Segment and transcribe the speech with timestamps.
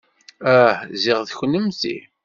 [0.55, 1.97] Ah, ziɣ d kennemti.